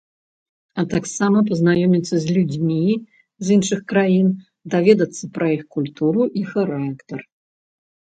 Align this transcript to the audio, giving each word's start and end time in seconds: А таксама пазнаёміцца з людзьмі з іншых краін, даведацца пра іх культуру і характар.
А 0.83 0.83
таксама 0.93 1.41
пазнаёміцца 1.49 2.15
з 2.23 2.37
людзьмі 2.37 2.93
з 3.47 3.53
іншых 3.55 3.79
краін, 3.93 4.27
даведацца 4.75 5.23
пра 5.37 5.45
іх 5.57 5.61
культуру 5.77 6.21
і 6.41 6.47
характар. 6.55 7.19